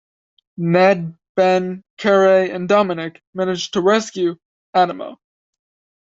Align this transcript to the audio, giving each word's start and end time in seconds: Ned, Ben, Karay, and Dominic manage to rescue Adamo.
Ned, 0.57 1.15
Ben, 1.35 1.83
Karay, 1.99 2.51
and 2.51 2.67
Dominic 2.67 3.21
manage 3.35 3.69
to 3.69 3.81
rescue 3.81 4.35
Adamo. 4.73 5.19